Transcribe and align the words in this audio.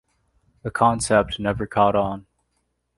The 0.63 0.71
concept 0.71 1.39
never 1.39 1.67
caught 1.67 1.93
on. 1.95 2.25